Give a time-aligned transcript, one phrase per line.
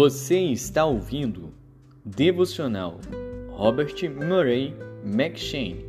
[0.00, 1.52] Você está ouvindo
[2.04, 3.00] Devocional
[3.50, 4.72] Robert Murray
[5.04, 5.84] McShane.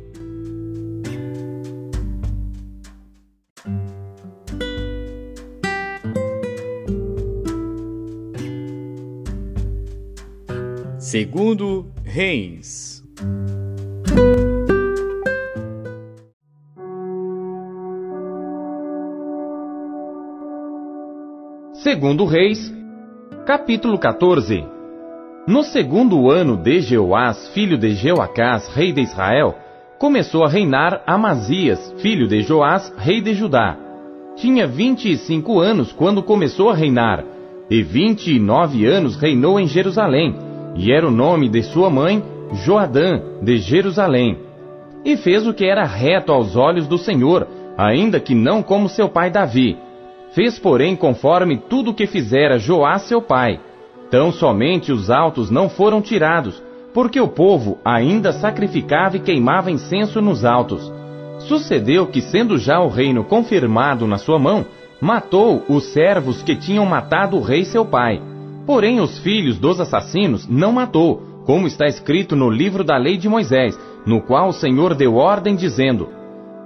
[10.98, 13.04] Segundo Reis.
[21.74, 22.79] Segundo Reis,
[23.50, 24.64] capítulo 14.
[25.44, 29.56] No segundo ano de Jeoás, filho de Jeoacás, rei de Israel,
[29.98, 33.76] começou a reinar Amazias, filho de Joás, rei de Judá.
[34.36, 37.24] Tinha vinte e cinco anos quando começou a reinar,
[37.68, 40.32] e vinte e nove anos reinou em Jerusalém,
[40.76, 44.38] e era o nome de sua mãe Joadã, de Jerusalém.
[45.04, 49.08] E fez o que era reto aos olhos do Senhor, ainda que não como seu
[49.08, 49.76] pai Davi.
[50.32, 53.60] Fez, porém, conforme tudo o que fizera Joás seu pai.
[54.10, 56.62] Tão somente os altos não foram tirados,
[56.94, 60.92] porque o povo ainda sacrificava e queimava incenso nos altos.
[61.40, 64.66] Sucedeu que, sendo já o reino confirmado na sua mão,
[65.00, 68.20] matou os servos que tinham matado o rei seu pai.
[68.66, 73.28] Porém, os filhos dos assassinos não matou, como está escrito no livro da lei de
[73.28, 76.08] Moisés, no qual o Senhor deu ordem dizendo: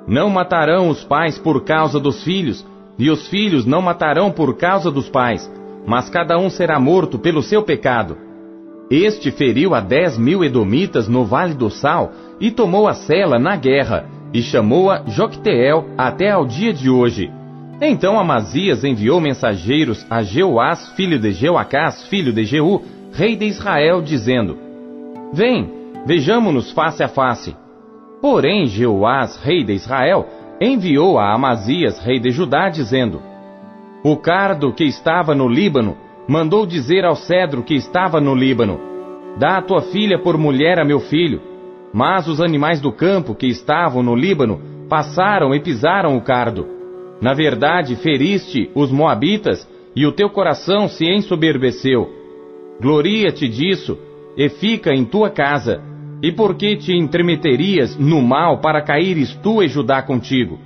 [0.07, 2.67] Não matarão os pais por causa dos filhos,
[2.99, 5.51] e os filhos não matarão por causa dos pais,
[5.87, 8.17] mas cada um será morto pelo seu pecado.
[8.91, 13.57] Este feriu a dez mil edomitas no Vale do Sal e tomou a cela na
[13.57, 17.31] guerra, e chamou-a Jocteel até ao dia de hoje.
[17.81, 24.03] Então Amazias enviou mensageiros a Jeoás, filho de Jeoacás, filho de Jeú, rei de Israel,
[24.03, 24.59] dizendo:
[25.33, 25.71] Vem,
[26.07, 27.57] vejamo-nos face a face.
[28.21, 30.27] Porém Jeoás, rei de Israel,
[30.61, 33.21] enviou a Amazias, rei de Judá, dizendo:
[34.03, 35.97] O cardo que estava no Líbano
[36.29, 38.81] mandou dizer ao cedro que estava no Líbano:
[39.39, 41.41] Dá a tua filha por mulher a meu filho.
[41.93, 46.67] Mas os animais do campo que estavam no Líbano passaram e pisaram o cardo.
[47.21, 52.11] Na verdade, feriste os Moabitas e o teu coração se ensoberbeceu.
[52.81, 53.97] Gloria-te disso
[54.37, 55.81] e fica em tua casa
[56.25, 60.59] e por que te entremeterias no mal para caíres tu e Judá contigo?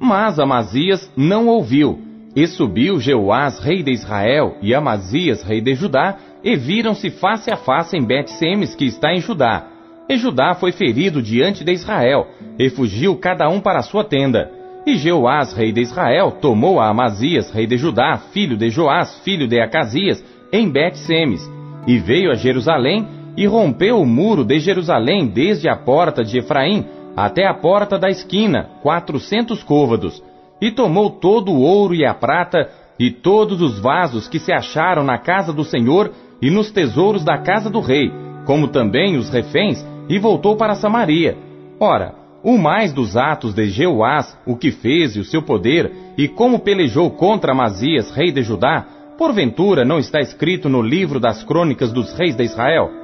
[0.00, 2.00] Mas Amazias não ouviu,
[2.34, 7.56] e subiu Jeoás, rei de Israel, e Amazias, rei de Judá, e viram-se face a
[7.56, 9.64] face em Bet-Semes, que está em Judá.
[10.08, 12.26] E Judá foi ferido diante de Israel,
[12.58, 14.50] e fugiu cada um para a sua tenda.
[14.84, 19.46] E Jeoás, rei de Israel, tomou a Amazias, rei de Judá, filho de Joás, filho
[19.46, 20.20] de Acasias,
[20.52, 21.48] em Bet-Semes,
[21.86, 26.84] e veio a Jerusalém, e rompeu o muro de Jerusalém desde a porta de Efraim
[27.16, 30.22] até a porta da esquina, quatrocentos côvados,
[30.60, 32.68] e tomou todo o ouro e a prata
[32.98, 36.12] e todos os vasos que se acharam na casa do Senhor
[36.42, 38.12] e nos tesouros da casa do rei,
[38.44, 41.38] como também os reféns, e voltou para Samaria.
[41.80, 42.14] Ora,
[42.44, 46.58] o mais dos atos de Jeoás, o que fez e o seu poder, e como
[46.58, 48.84] pelejou contra Amazias, rei de Judá,
[49.16, 52.99] porventura não está escrito no livro das crônicas dos reis de Israel?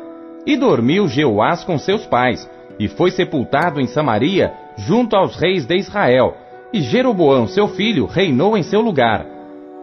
[0.46, 2.48] E dormiu Jeoás com seus pais,
[2.78, 6.36] e foi sepultado em Samaria, junto aos reis de Israel.
[6.72, 9.26] E Jeroboão, seu filho, reinou em seu lugar.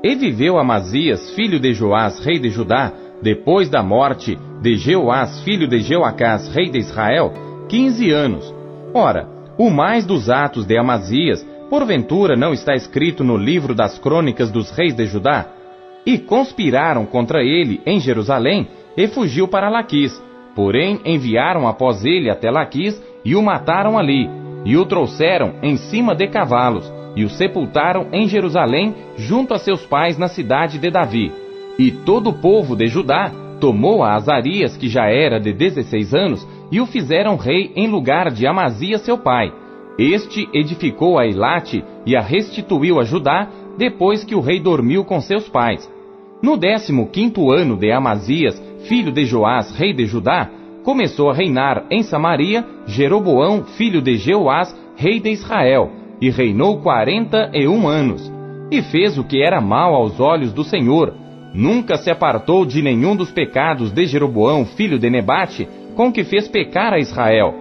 [0.03, 2.91] E viveu Amazias, filho de Joás, rei de Judá,
[3.21, 7.31] depois da morte de Jeoás, filho de Jeoacás, rei de Israel,
[7.67, 8.53] quinze anos.
[8.93, 14.51] Ora, o mais dos atos de Amazias, porventura não está escrito no livro das crônicas
[14.51, 15.47] dos reis de Judá?
[16.05, 20.21] E conspiraram contra ele em Jerusalém, e fugiu para Laquis,
[20.55, 24.29] Porém, enviaram após ele até Laquis e o mataram ali,
[24.65, 29.85] e o trouxeram em cima de cavalos, e o sepultaram em Jerusalém, junto a seus
[29.85, 31.31] pais na cidade de Davi.
[31.77, 36.47] E todo o povo de Judá tomou a Azarias, que já era de dezesseis anos,
[36.71, 39.51] e o fizeram rei em lugar de Amazias seu pai.
[39.97, 43.47] Este edificou a Elate e a restituiu a Judá,
[43.77, 45.89] depois que o rei dormiu com seus pais.
[46.41, 50.49] No décimo quinto ano de Amazias, filho de Joás, rei de Judá,
[50.83, 55.91] começou a reinar em Samaria Jeroboão, filho de Jeoás, rei de Israel,
[56.21, 58.31] e reinou quarenta e um anos.
[58.71, 61.13] E fez o que era mal aos olhos do Senhor.
[61.53, 66.47] Nunca se apartou de nenhum dos pecados de Jeroboão, filho de Nebate, com que fez
[66.47, 67.53] pecar a Israel.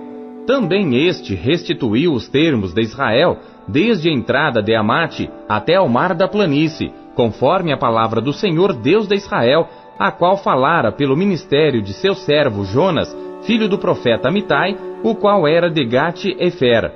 [0.46, 3.38] Também este restituiu os termos de Israel,
[3.68, 8.72] desde a entrada de Amate até ao mar da planície, conforme a palavra do Senhor
[8.72, 14.28] Deus de Israel, a qual falara pelo ministério de seu servo Jonas, filho do profeta
[14.28, 16.92] Amitai, o qual era de Gate-Efer.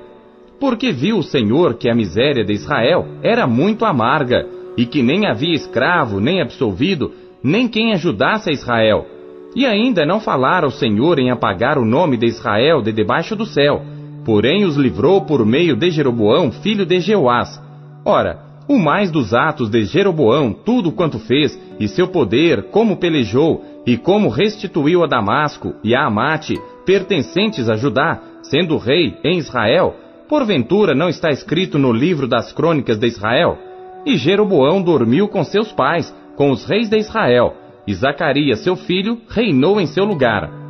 [0.61, 4.47] Porque viu o Senhor que a miséria de Israel era muito amarga,
[4.77, 7.13] e que nem havia escravo nem absolvido,
[7.43, 9.07] nem quem ajudasse a Israel.
[9.55, 13.47] E ainda não falara o Senhor em apagar o nome de Israel de debaixo do
[13.47, 13.83] céu,
[14.25, 17.61] porém os livrou por meio de Jeroboão, filho de Jeoás.
[18.05, 23.65] Ora, o mais dos atos de Jeroboão, tudo quanto fez, e seu poder, como pelejou,
[23.87, 26.55] e como restituiu a Damasco e a Amate,
[26.85, 29.95] pertencentes a Judá, sendo rei em Israel,
[30.29, 33.59] porventura não está escrito no livro das crônicas de Israel?
[34.05, 37.55] E Jeroboão dormiu com seus pais, com os reis de Israel,
[37.87, 40.66] e Zacarias, seu filho, reinou em seu lugar.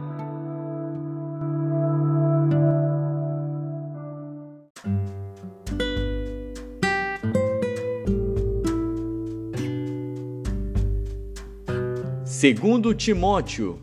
[12.39, 13.79] Segundo Timóteo.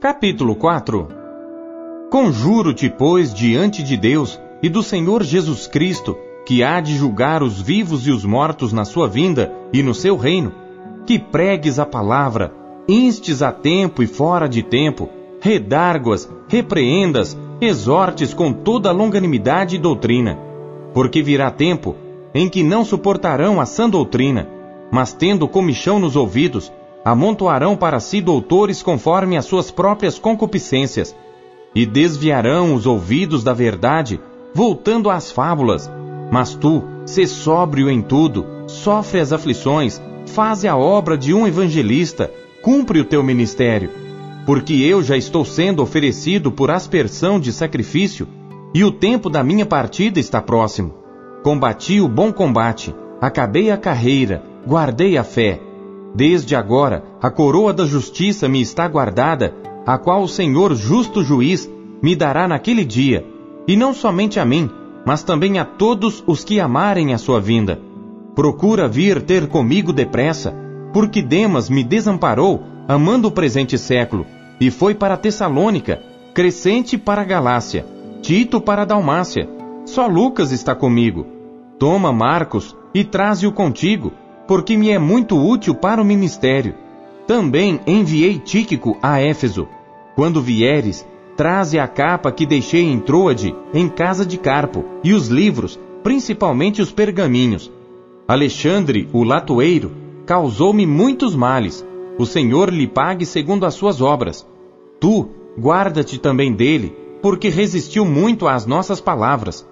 [0.00, 1.06] Capítulo 4
[2.10, 7.62] Conjuro-te, pois, diante de Deus e do Senhor Jesus Cristo, que há de julgar os
[7.62, 10.52] vivos e os mortos na sua vinda e no seu reino,
[11.06, 12.52] que pregues a palavra,
[12.88, 15.08] instes a tempo e fora de tempo,
[15.40, 20.38] redarguas, repreendas, exortes com toda longanimidade e doutrina.
[20.92, 21.96] Porque virá tempo
[22.34, 24.48] em que não suportarão a sã doutrina,
[24.90, 26.72] mas tendo comichão nos ouvidos,
[27.04, 31.14] amontoarão para si doutores conforme as suas próprias concupiscências,
[31.74, 34.20] e desviarão os ouvidos da verdade,
[34.52, 35.90] voltando às fábulas.
[36.30, 42.30] Mas tu, sê sóbrio em tudo, sofre as aflições, faze a obra de um evangelista,
[42.62, 43.90] cumpre o teu ministério.
[44.46, 48.28] Porque eu já estou sendo oferecido por aspersão de sacrifício,
[48.74, 50.94] e o tempo da minha partida está próximo.
[51.42, 55.60] Combati o bom combate, acabei a carreira, guardei a fé.
[56.14, 59.54] Desde agora, a coroa da justiça me está guardada,
[59.86, 61.70] a qual o Senhor justo juiz
[62.02, 63.26] me dará naquele dia,
[63.66, 64.68] e não somente a mim,
[65.06, 67.80] mas também a todos os que amarem a sua vinda.
[68.34, 70.54] Procura vir ter comigo depressa,
[70.92, 74.26] porque Demas me desamparou, amando o presente século,
[74.60, 76.02] e foi para Tessalônica,
[76.32, 77.86] Crescente para a Galácia,
[78.20, 79.48] Tito para a Dalmácia.
[79.84, 81.26] Só Lucas está comigo.
[81.78, 84.12] Toma Marcos e traze-o contigo,
[84.46, 86.74] porque me é muito útil para o ministério.
[87.26, 89.68] Também enviei Tíquico a Éfeso.
[90.14, 95.28] Quando vieres, traze a capa que deixei em Troade, em casa de Carpo, e os
[95.28, 97.70] livros, principalmente os pergaminhos.
[98.26, 99.92] Alexandre, o latoeiro,
[100.24, 101.84] causou-me muitos males.
[102.18, 104.46] O Senhor lhe pague segundo as suas obras.
[105.00, 105.28] Tu,
[105.58, 109.66] guarda-te também dele, porque resistiu muito às nossas palavras.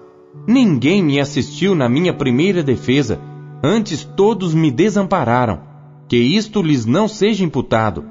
[0.47, 3.19] Ninguém me assistiu na minha primeira defesa,
[3.65, 5.61] Antes todos me desampararam,
[6.09, 8.03] que isto lhes não seja imputado.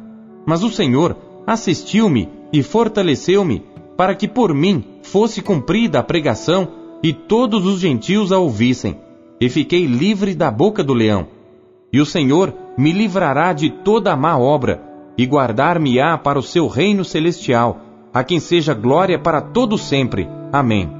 [0.46, 1.14] Mas o Senhor
[1.46, 3.62] assistiu-me e fortaleceu-me,
[3.94, 6.68] para que por mim fosse cumprida a pregação
[7.02, 8.96] e todos os gentios a ouvissem.
[9.38, 11.28] E fiquei livre da boca do leão.
[11.92, 14.82] E o Senhor me livrará de toda a má obra,
[15.16, 17.80] e guardar-me-á para o seu reino celestial,
[18.12, 20.28] a quem seja glória para todo sempre.
[20.52, 20.90] Amém.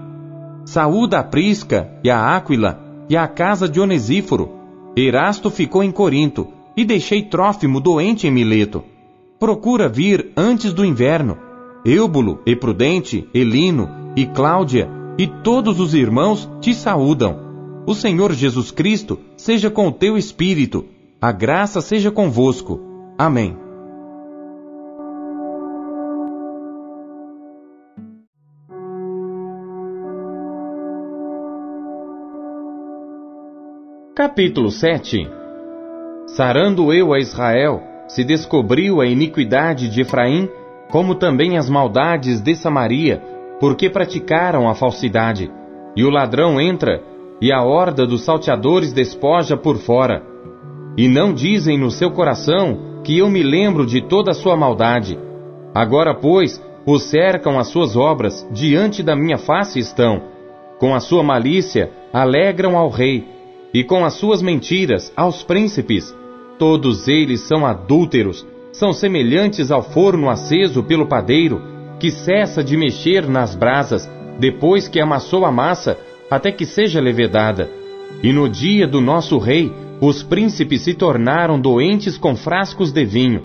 [0.64, 4.50] Saúda a Prisca e a Áquila, e à casa de Onesíforo.
[4.96, 8.84] Erasto ficou em Corinto, e deixei Trófimo doente em Mileto.
[9.38, 11.36] Procura vir antes do inverno.
[11.84, 17.38] Eubulo, e Prudente, Elino e Cláudia e todos os irmãos te saúdam.
[17.86, 20.86] O Senhor Jesus Cristo seja com o teu espírito.
[21.24, 22.80] A graça seja convosco.
[23.16, 23.56] Amém.
[34.16, 35.30] Capítulo 7
[36.26, 40.48] Sarando eu a Israel, se descobriu a iniquidade de Efraim,
[40.90, 43.22] como também as maldades de Samaria,
[43.60, 45.48] porque praticaram a falsidade.
[45.94, 47.00] E o ladrão entra,
[47.40, 50.31] e a horda dos salteadores despoja por fora.
[50.96, 55.18] E não dizem no seu coração que eu me lembro de toda a sua maldade.
[55.74, 60.22] Agora, pois, os cercam as suas obras, diante da minha face estão.
[60.78, 63.24] Com a sua malícia, alegram ao rei
[63.72, 66.14] e com as suas mentiras aos príncipes.
[66.58, 71.62] Todos eles são adúlteros, são semelhantes ao forno aceso pelo padeiro,
[71.98, 75.96] que cessa de mexer nas brasas, depois que amassou a massa,
[76.30, 77.70] até que seja levedada.
[78.22, 79.72] E no dia do nosso rei,
[80.02, 83.40] os príncipes se tornaram doentes com frascos de vinho.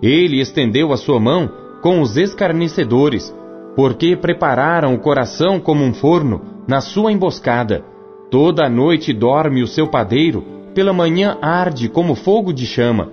[0.00, 1.50] Ele estendeu a sua mão
[1.82, 3.30] com os escarnecedores,
[3.76, 7.84] porque prepararam o coração como um forno na sua emboscada.
[8.30, 10.42] Toda a noite dorme o seu padeiro,
[10.74, 13.12] pela manhã arde como fogo de chama.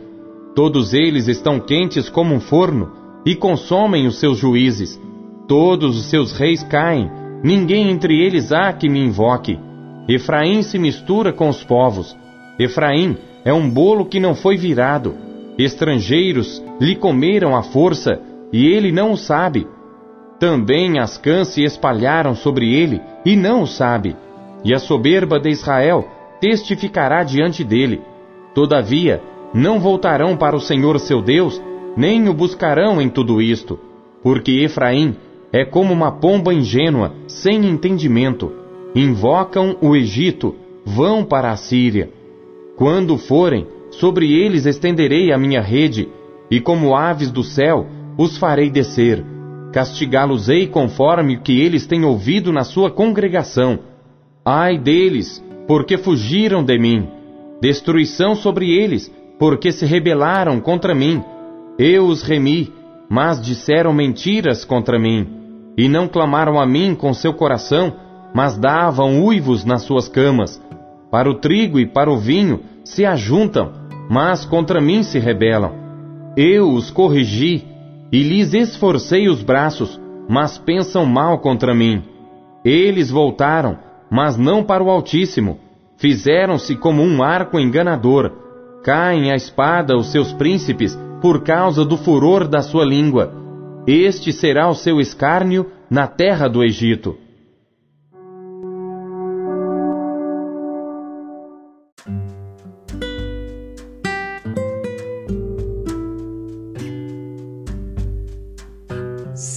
[0.56, 2.94] Todos eles estão quentes como um forno
[3.26, 4.98] e consomem os seus juízes.
[5.50, 7.12] Todos os seus reis caem,
[7.44, 9.60] ninguém entre eles há que me invoque.
[10.08, 12.16] Efraim se mistura com os povos.
[12.60, 15.16] Efraim é um bolo que não foi virado.
[15.58, 18.20] Estrangeiros lhe comeram à força,
[18.52, 19.68] e ele não o sabe.
[20.40, 24.16] Também as cãs se espalharam sobre ele, e não o sabe.
[24.64, 26.08] E a soberba de Israel
[26.40, 28.02] testificará diante dele.
[28.54, 29.22] Todavia,
[29.54, 31.62] não voltarão para o Senhor seu Deus,
[31.96, 33.80] nem o buscarão em tudo isto,
[34.22, 35.16] porque Efraim
[35.52, 38.52] é como uma pomba ingênua, sem entendimento.
[38.94, 42.10] Invocam o Egito, vão para a Síria.
[42.76, 46.10] Quando forem, sobre eles estenderei a minha rede,
[46.52, 49.24] e como aves do céu, os farei descer.
[49.72, 53.80] Castigá-los-ei conforme o que eles têm ouvido na sua congregação.
[54.46, 57.08] Ai deles, porque fugiram de mim.
[57.62, 61.24] Destruição sobre eles, porque se rebelaram contra mim.
[61.80, 62.72] Eu os remi,
[63.10, 65.28] mas disseram mentiras contra mim.
[65.78, 67.94] E não clamaram a mim com seu coração,
[68.34, 70.62] mas davam uivos nas suas camas.
[71.12, 73.72] Para o trigo e para o vinho se ajuntam,
[74.10, 75.74] mas contra mim se rebelam.
[76.36, 77.64] Eu os corrigi
[78.12, 82.04] e lhes esforcei os braços, mas pensam mal contra mim.
[82.64, 83.78] Eles voltaram,
[84.10, 85.60] mas não para o Altíssimo.
[85.98, 88.32] Fizeram-se como um arco enganador.
[88.84, 93.34] Caem a espada os seus príncipes por causa do furor da sua língua.
[93.88, 97.16] Este será o seu escárnio na terra do Egito.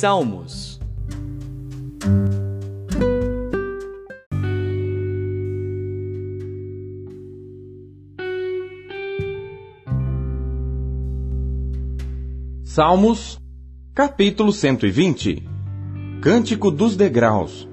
[0.00, 0.78] Salmos
[12.62, 13.40] Salmos,
[13.93, 15.43] capítulo 120
[16.23, 17.69] Cântico dos Degraus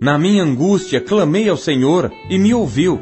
[0.00, 3.00] Na minha angústia clamei ao Senhor e me ouviu.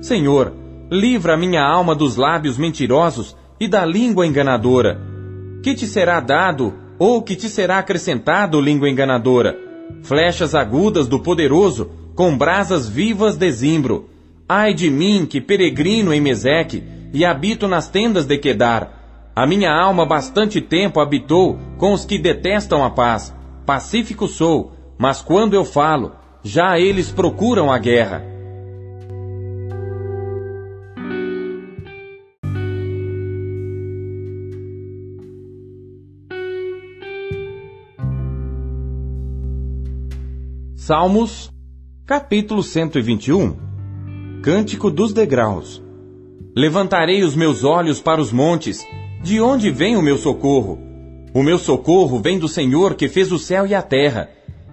[0.00, 0.54] Senhor,
[0.90, 4.98] livra a minha alma dos lábios mentirosos e da língua enganadora.
[5.62, 9.58] Que te será dado ou que te será acrescentado, língua enganadora?
[10.04, 14.08] Flechas agudas do poderoso, com brasas vivas de zimbro.
[14.48, 19.32] Ai de mim, que peregrino em Meseque, e habito nas tendas de Quedar.
[19.34, 23.34] A minha alma bastante tempo habitou com os que detestam a paz.
[23.66, 26.12] Pacífico sou, mas quando eu falo,
[26.44, 28.31] já eles procuram a guerra.
[40.84, 41.48] Salmos,
[42.04, 43.56] capítulo 121
[44.42, 45.80] Cântico dos Degraus
[46.56, 48.84] Levantarei os meus olhos para os montes,
[49.22, 50.80] de onde vem o meu socorro?
[51.32, 54.28] O meu socorro vem do Senhor que fez o céu e a terra.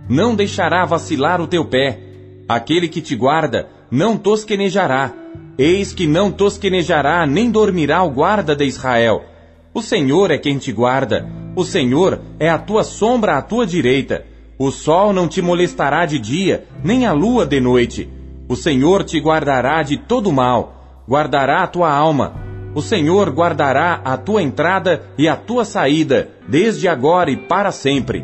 [0.10, 2.00] Não deixará vacilar o teu pé.
[2.48, 5.14] Aquele que te guarda não tosquenejará.
[5.60, 9.24] Eis que não tosquenejará nem dormirá o guarda de Israel.
[9.76, 11.30] O Senhor é quem te guarda.
[11.56, 14.26] O Senhor é a tua sombra à tua direita.
[14.60, 18.08] O sol não te molestará de dia, nem a lua de noite.
[18.48, 24.16] O Senhor te guardará de todo mal, guardará a tua alma o Senhor guardará a
[24.18, 28.24] tua entrada e a tua saída, desde agora e para sempre.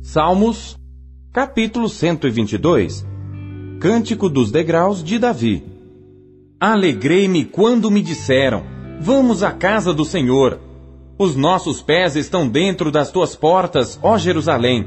[0.00, 0.78] Salmos,
[1.32, 3.11] capítulo 122
[3.82, 5.60] Cântico dos degraus de Davi.
[6.60, 8.62] Alegrei-me quando me disseram:
[9.00, 10.60] Vamos à casa do Senhor.
[11.18, 14.86] Os nossos pés estão dentro das tuas portas, ó Jerusalém.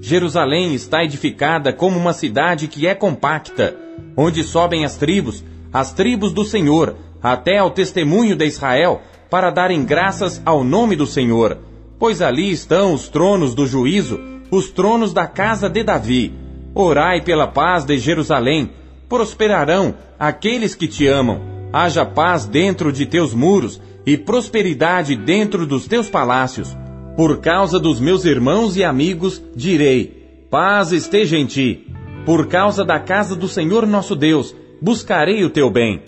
[0.00, 3.76] Jerusalém está edificada como uma cidade que é compacta,
[4.16, 9.84] onde sobem as tribos, as tribos do Senhor, até ao testemunho de Israel, para darem
[9.84, 11.58] graças ao nome do Senhor.
[11.98, 14.20] Pois ali estão os tronos do juízo,
[14.52, 16.45] os tronos da casa de Davi.
[16.78, 18.68] Orai pela paz de Jerusalém,
[19.08, 21.40] prosperarão aqueles que te amam.
[21.72, 26.76] Haja paz dentro de teus muros e prosperidade dentro dos teus palácios.
[27.16, 31.86] Por causa dos meus irmãos e amigos, direi: paz esteja em ti.
[32.26, 36.02] Por causa da casa do Senhor nosso Deus, buscarei o teu bem.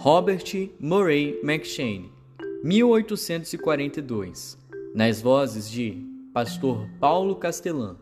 [0.00, 0.44] Robert
[0.78, 2.12] Murray McShane,
[2.62, 4.56] 1842
[4.94, 7.96] nas vozes de Pastor Paulo Castelã.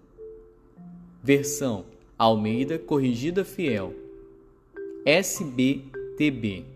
[1.23, 1.87] Versão
[2.19, 3.95] Almeida Corrigida Fiel.
[5.07, 6.67] SBTB.